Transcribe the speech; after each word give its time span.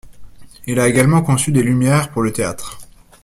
Il 0.65 0.79
a 0.79 0.87
également 0.87 1.21
conçu 1.21 1.51
des 1.51 1.61
lumières 1.61 2.09
pour 2.09 2.23
le 2.23 2.33
théâtre. 2.33 2.79